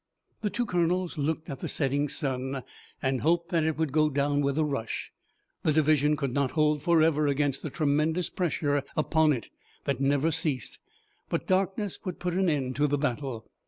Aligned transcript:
The 0.41 0.49
two 0.49 0.65
colonels 0.65 1.19
looked 1.19 1.47
at 1.47 1.59
the 1.59 1.67
setting 1.67 2.09
sun, 2.09 2.63
and 3.03 3.21
hoped 3.21 3.49
that 3.49 3.63
it 3.63 3.77
would 3.77 3.91
go 3.91 4.09
down 4.09 4.41
with 4.41 4.57
a 4.57 4.65
rush. 4.65 5.11
The 5.61 5.73
division 5.73 6.15
could 6.17 6.33
not 6.33 6.53
hold 6.53 6.81
forever 6.81 7.27
against 7.27 7.61
the 7.61 7.69
tremendous 7.69 8.27
pressure 8.27 8.81
upon 8.97 9.31
it 9.31 9.51
that 9.83 10.01
never 10.01 10.31
ceased, 10.31 10.79
but 11.29 11.45
darkness 11.45 11.99
would 12.03 12.17
put 12.17 12.33
an 12.33 12.49
end 12.49 12.75
to 12.77 12.87
the 12.87 12.97
battle. 12.97 13.45